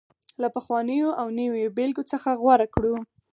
[0.41, 2.95] له پخوانيو او نویو بېلګو څخه غوره کړو